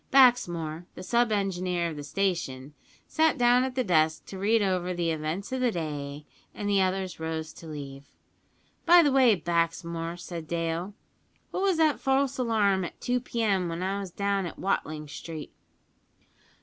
Baxmore, 0.09 0.87
the 0.95 1.03
sub 1.03 1.31
engineer 1.31 1.87
of 1.91 1.95
the 1.95 2.03
station, 2.03 2.73
sat 3.05 3.37
down 3.37 3.63
at 3.63 3.75
the 3.75 3.83
desk 3.83 4.25
to 4.25 4.39
read 4.39 4.63
over 4.63 4.95
the 4.95 5.11
events 5.11 5.51
of 5.51 5.61
the 5.61 5.69
day, 5.71 6.25
and 6.55 6.67
the 6.67 6.81
others 6.81 7.19
rose 7.19 7.53
to 7.53 7.67
leave. 7.67 8.07
"By 8.83 9.03
the 9.03 9.11
way, 9.11 9.35
Baxmore," 9.35 10.17
said 10.17 10.47
Dale, 10.47 10.95
"what 11.51 11.61
was 11.61 11.77
that 11.77 11.99
false 11.99 12.39
alarm 12.39 12.83
at 12.83 12.99
2 12.99 13.19
p.m. 13.19 13.69
when 13.69 13.83
I 13.83 13.99
was 13.99 14.09
down 14.09 14.47
at 14.47 14.57
Watling 14.57 15.07
Street?" 15.07 15.53